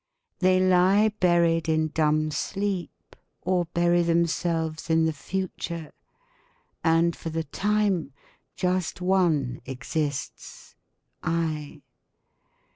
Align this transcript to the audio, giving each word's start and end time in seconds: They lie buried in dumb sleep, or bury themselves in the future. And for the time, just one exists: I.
They 0.39 0.59
lie 0.59 1.09
buried 1.19 1.69
in 1.69 1.89
dumb 1.89 2.31
sleep, 2.31 3.15
or 3.43 3.65
bury 3.65 4.01
themselves 4.01 4.89
in 4.89 5.05
the 5.05 5.13
future. 5.13 5.91
And 6.83 7.15
for 7.15 7.29
the 7.29 7.43
time, 7.43 8.11
just 8.55 8.99
one 8.99 9.61
exists: 9.67 10.73
I. 11.21 11.83